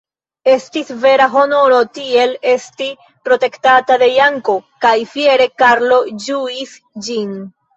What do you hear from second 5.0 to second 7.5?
fiere Karlo ĝuis ĝin.